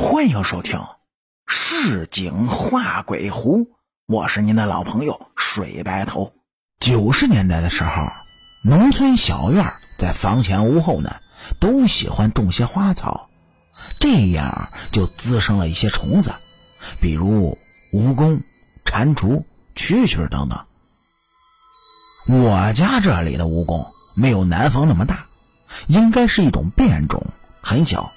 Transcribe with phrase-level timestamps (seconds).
[0.00, 0.78] 欢迎收听
[1.48, 3.64] 《市井画鬼狐》，
[4.06, 6.34] 我是您的老朋友水白头。
[6.78, 8.06] 九十年代的时候，
[8.62, 11.16] 农村小院在房前屋后呢，
[11.58, 13.28] 都喜欢种些花草，
[13.98, 16.32] 这样就滋生了一些虫子，
[17.00, 17.58] 比如
[17.92, 18.40] 蜈蚣、
[18.84, 19.42] 蟾蜍、
[19.74, 20.64] 蛐蛐等等。
[22.28, 25.26] 我家这里的蜈蚣没有南方那么大，
[25.88, 27.26] 应该是一种变种，
[27.60, 28.12] 很小。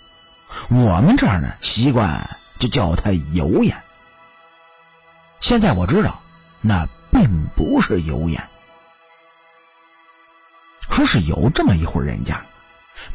[0.69, 3.83] 我们这儿呢，习惯就叫它油烟。
[5.39, 6.21] 现在我知道，
[6.61, 8.47] 那并不是油烟。
[10.89, 12.45] 说是有这么一户人家，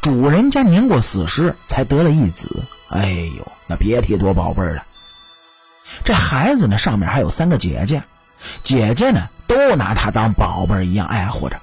[0.01, 4.83] 主人家年过四十才得了一子，哎呦，那别提多宝贝了。
[6.03, 8.03] 这孩子呢，上面还有三个姐姐，
[8.63, 11.61] 姐姐呢都拿他当宝贝一样爱护着，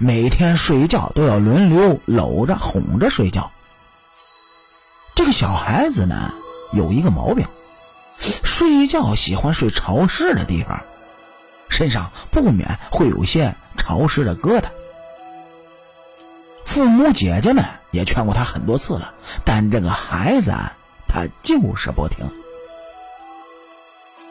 [0.00, 3.52] 每天睡觉都要轮流搂着哄着睡觉。
[5.14, 6.32] 这个小孩子呢，
[6.72, 7.46] 有一个毛病，
[8.18, 10.82] 睡觉喜欢睡潮湿的地方，
[11.68, 14.64] 身上不免会有些潮湿的疙瘩。
[16.64, 19.12] 父母姐姐们也劝过他很多次了，
[19.44, 20.54] 但这个孩子
[21.06, 22.26] 他就是不听。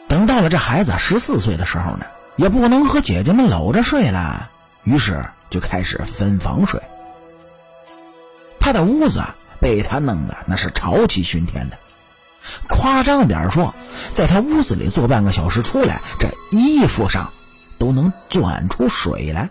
[0.08, 2.06] 等到了这孩子十四岁的时候呢，
[2.36, 4.50] 也不能和姐姐们搂着睡了，
[4.82, 6.82] 于是就开始分房睡。
[8.58, 9.22] 他的屋子。
[9.62, 11.78] 被他弄得那是潮气熏天的，
[12.68, 13.72] 夸张点说，
[14.12, 17.32] 在他屋子里坐半个小时出来，这衣服上
[17.78, 19.48] 都能钻出水来。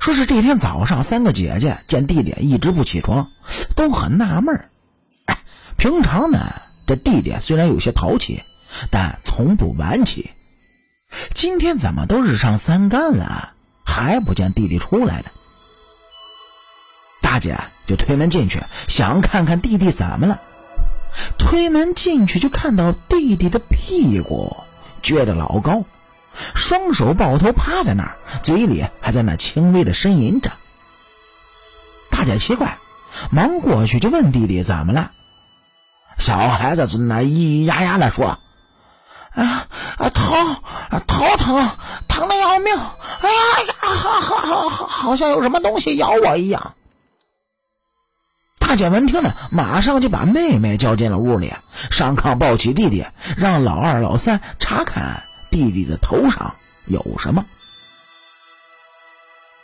[0.00, 3.28] 说是这天早上，三个姐姐见弟弟一直不起床，
[3.76, 4.70] 都很纳闷
[5.26, 5.38] 哎，
[5.76, 6.38] 平常呢，
[6.86, 8.42] 这弟弟虽然有些淘气，
[8.90, 10.30] 但从不晚起。
[11.34, 13.52] 今天怎么都日上三竿了，
[13.84, 15.26] 还不见弟弟出来呢？
[17.34, 20.40] 大姐就推门进去，想看看弟弟怎么了。
[21.36, 24.58] 推门进去就看到弟弟的屁股
[25.02, 25.82] 撅得老高，
[26.54, 30.52] 双手抱头趴在那儿，嘴里还在那轻微的呻吟着。
[32.08, 32.78] 大姐奇怪，
[33.32, 35.10] 忙过去就问弟弟怎么了。
[36.18, 38.38] 小孩子在那咿咿呀呀的说
[39.34, 39.66] ：“啊
[39.98, 40.36] 啊，头
[41.08, 41.68] 头疼，
[42.06, 42.72] 疼的要命！
[42.76, 43.28] 哎
[43.66, 46.74] 呀，好好好好，好像有什么东西咬我一样。”
[48.66, 51.52] 大姐闻听呢，马上就把妹妹叫进了屋里，
[51.90, 53.04] 上炕抱起弟弟，
[53.36, 57.44] 让老二、老三查看弟弟的头上有什么。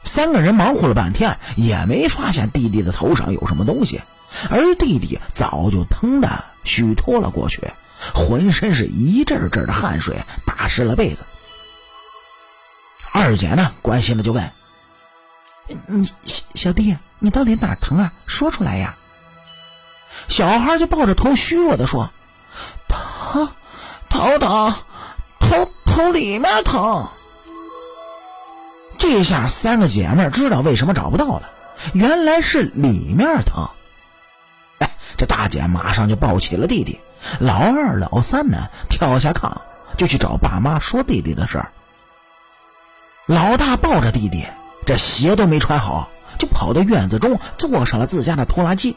[0.04, 4.02] 三个人忙活了半天，也没发现弟弟的头上有什么东西，
[4.50, 7.72] 而弟弟早就疼得虚脱了过去，
[8.14, 11.24] 浑身是一阵阵的汗水，打湿了被子。
[13.12, 14.52] 二姐呢，关心的就问
[15.86, 18.14] ：“你小小弟？”你到底哪疼啊？
[18.26, 18.96] 说出来呀！
[20.28, 22.10] 小孩就抱着头虚弱的说
[22.88, 23.50] ：“疼，
[24.08, 24.74] 头疼，
[25.38, 27.08] 头头里面疼。”
[28.96, 31.50] 这下三个姐妹知道为什么找不到了，
[31.92, 33.68] 原来是里面疼。
[34.78, 36.98] 哎，这大姐马上就抱起了弟弟，
[37.38, 39.52] 老二、老三呢跳下炕
[39.98, 41.70] 就去找爸妈说弟弟的事儿。
[43.26, 44.46] 老大抱着弟弟，
[44.86, 46.10] 这鞋都没穿好。
[46.38, 48.96] 就跑到院子中坐上了自家的拖拉机，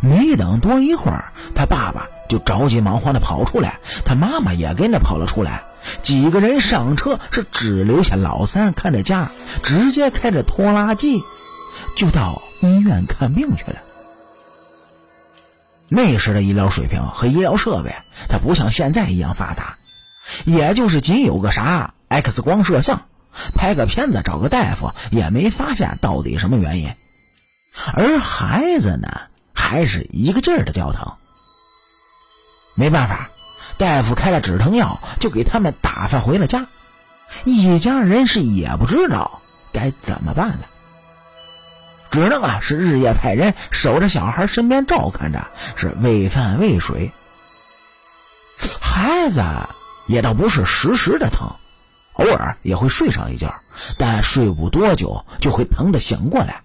[0.00, 5.64] 没等多一会儿，他爸爸就着急忙慌的跑出来，他妈妈也跟着跑了出来。
[6.04, 9.32] 几个人上车，是只留下老三看着家，
[9.64, 11.24] 直接开着拖拉机
[11.96, 13.78] 就到医院看病去了。
[15.88, 17.92] 那时的医疗水平和医疗设备，
[18.28, 19.78] 它不像现在一样发达，
[20.44, 23.00] 也就是仅有个啥 X 光摄像。
[23.54, 26.92] 拍个片子，找个大夫，也没发现到底什么原因。
[27.94, 29.08] 而孩子呢，
[29.54, 31.14] 还是一个劲儿的叫疼。
[32.74, 33.30] 没办法，
[33.78, 36.66] 大夫开了止疼药，就给他们打发回了家。
[37.44, 39.40] 一家人是也不知道
[39.72, 40.68] 该怎么办了，
[42.10, 47.12] 只能啊是日夜派人守着小孩身边照看着，是喂饭喂水。
[48.80, 49.42] 孩子
[50.08, 51.48] 也倒不是时时的疼。
[52.20, 53.54] 偶尔也会睡上一觉，
[53.98, 56.62] 但睡不多久就会疼得醒过来。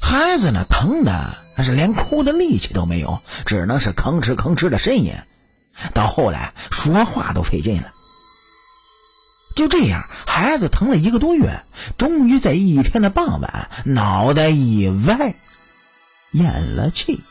[0.00, 5.14] 孩子呢，疼的那是连哭的力气都没有，只能是吭哧吭哧的呻吟。
[5.92, 7.92] 到后来说话都费劲了。
[9.54, 11.64] 就这样，孩子疼了一个多月，
[11.96, 15.34] 终于在一天的傍晚，脑袋一歪，
[16.32, 17.22] 咽了气。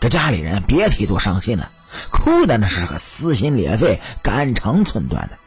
[0.00, 1.70] 这家里人别提多伤心了，
[2.10, 5.38] 哭的那是个撕心裂肺、肝肠寸断的。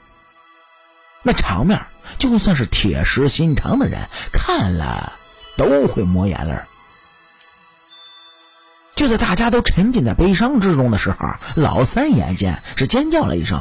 [1.23, 1.87] 那场面，
[2.19, 5.17] 就算是铁石心肠的人看了，
[5.57, 6.55] 都会抹眼泪
[8.95, 11.17] 就在大家都沉浸在悲伤之中的时候，
[11.55, 13.59] 老三眼见是尖叫了一声：“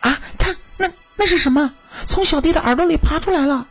[0.00, 1.72] 啊，看那那是什么？
[2.06, 3.66] 从小弟的耳朵里爬出来了！”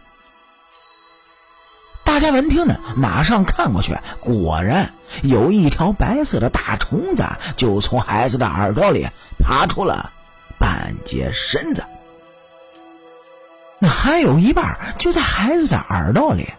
[2.04, 7.24] 大家闻听呢，马上看过去，果然有一条白色的大虫子
[7.56, 9.07] 就从孩子的耳朵里
[9.38, 10.12] 爬出了
[10.59, 11.86] 半截身子，
[13.80, 16.54] 那还有一半就在孩子的耳朵里。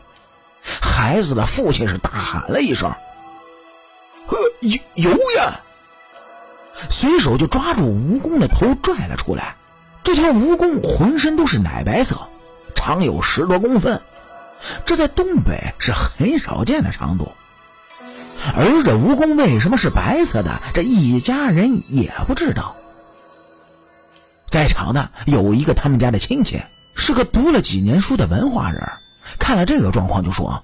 [0.63, 2.91] 孩子的父亲是大喊了一声
[4.27, 5.61] ：“呵，油油呀！”
[6.91, 9.57] 随手就抓住蜈蚣的头拽了出来。
[10.05, 12.29] 这条蜈蚣浑身都是奶白色，
[12.75, 14.01] 长有十多公分。
[14.85, 17.33] 这在东北是很少见的长度，
[18.57, 22.77] 而这蜈蚣为什么是白色的，这一家人也不知道。
[24.47, 26.63] 在场的有一个他们家的亲戚，
[26.99, 28.83] 是个读了几年书的文化人，
[29.39, 30.63] 看了这个状况就说：“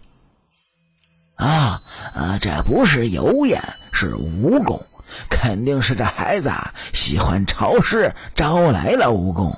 [1.37, 1.81] 啊，
[2.13, 4.83] 啊，这不是油烟，是蜈蚣，
[5.31, 6.53] 肯定是这孩子
[6.93, 9.57] 喜欢潮湿，招来了蜈蚣。”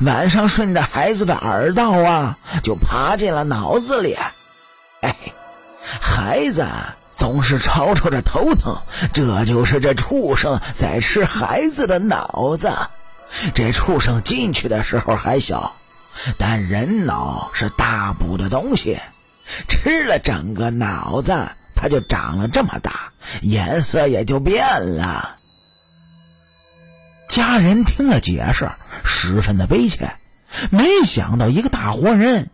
[0.00, 4.16] 晚上顺着孩子的耳道啊，就爬进了脑子里。
[5.00, 5.16] 哎，
[6.00, 6.66] 孩子
[7.16, 8.74] 总是吵吵着头疼，
[9.12, 12.70] 这就是这畜生在吃孩子的脑子。
[13.54, 15.74] 这畜生进去的时候还小，
[16.38, 18.98] 但人脑是大补的东西，
[19.68, 21.32] 吃了整个脑子，
[21.74, 23.12] 它就长了这么大，
[23.42, 24.64] 颜色也就变
[24.96, 25.36] 了。
[27.28, 28.70] 家人听了解释，
[29.04, 30.14] 十分的悲切。
[30.70, 32.50] 没想到一个大活人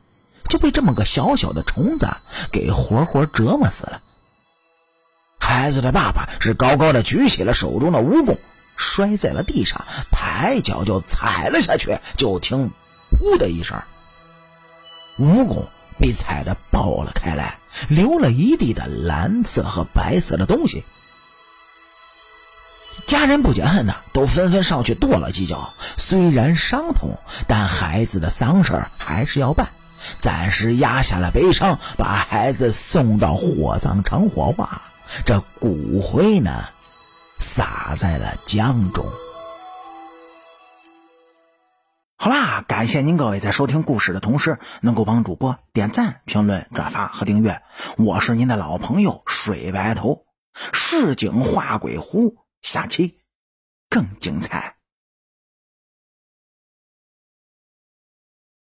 [0.49, 2.09] 就被这么个小小的虫子
[2.51, 4.01] 给活活折磨死了。
[5.39, 8.39] 孩子的爸爸是高高的举起了手中的蜈蚣，
[8.77, 11.99] 摔在了地上，抬脚就踩了下去。
[12.17, 12.71] 就听
[13.21, 13.81] “噗”的一声，
[15.19, 15.67] 蜈蚣
[15.99, 17.59] 被踩得爆了开来，
[17.89, 20.85] 流了一地的蓝色和白色的东西。
[23.07, 25.75] 家人不解恨呐，都纷纷上去跺了几脚。
[25.97, 27.19] 虽然伤痛，
[27.49, 29.71] 但孩子的丧事还是要办，
[30.21, 34.83] 暂时压下了悲伤，把孩子送到火葬场火化。
[35.25, 36.65] 这骨灰呢，
[37.39, 39.05] 撒在了江中。
[42.23, 47.63] 好啦，感谢您各位在收听故事的同时，能够帮主播点赞、评论、转发和订阅。
[47.97, 50.27] 我是您的老朋友水白头，
[50.71, 52.37] 市井画鬼狐。
[52.61, 53.21] 下期
[53.89, 54.80] 更精彩。